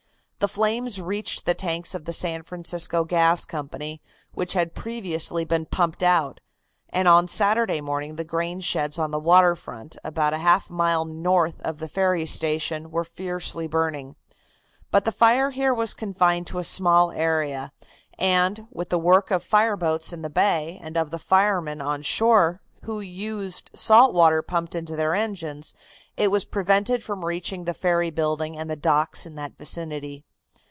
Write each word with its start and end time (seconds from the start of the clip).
The 0.43 0.47
flames 0.47 0.99
reached 0.99 1.45
the 1.45 1.53
tanks 1.53 1.93
of 1.93 2.05
the 2.05 2.11
San 2.13 2.41
Francisco 2.41 3.03
Gas 3.03 3.45
Company, 3.45 4.01
which 4.33 4.53
had 4.53 4.73
previously 4.73 5.45
been 5.45 5.67
pumped 5.67 6.01
out, 6.01 6.39
and 6.89 7.07
on 7.07 7.27
Saturday 7.27 7.79
morning 7.79 8.15
the 8.15 8.23
grain 8.23 8.59
sheds 8.59 8.97
on 8.97 9.11
the 9.11 9.19
water 9.19 9.55
front, 9.55 9.97
about 10.03 10.33
half 10.33 10.71
a 10.71 10.73
mile 10.73 11.05
north 11.05 11.61
of 11.61 11.77
the 11.77 11.87
ferry 11.87 12.25
station, 12.25 12.89
were 12.89 13.03
fiercely 13.03 13.67
burning. 13.67 14.15
But 14.89 15.05
the 15.05 15.11
fire 15.11 15.51
here 15.51 15.75
was 15.75 15.93
confined 15.93 16.47
to 16.47 16.57
a 16.57 16.63
small 16.63 17.11
area, 17.11 17.71
and, 18.17 18.65
with 18.71 18.89
the 18.89 18.97
work 18.97 19.29
of 19.29 19.43
fireboats 19.43 20.11
in 20.11 20.23
the 20.23 20.29
bay 20.31 20.79
and 20.81 20.97
of 20.97 21.11
the 21.11 21.19
firemen 21.19 21.83
on 21.83 22.01
shore, 22.01 22.61
who 22.81 22.99
used 22.99 23.69
salt 23.75 24.11
water 24.15 24.41
pumped 24.41 24.73
into 24.73 24.95
their 24.95 25.13
engines, 25.13 25.75
it 26.17 26.31
was 26.31 26.45
prevented 26.45 27.03
from 27.03 27.23
reaching 27.25 27.65
the 27.65 27.75
ferry 27.75 28.09
building 28.09 28.57
and 28.57 28.71
the 28.71 28.75
docks 28.75 29.27
in 29.27 29.35
that 29.35 29.55
vicinity. 29.55 30.25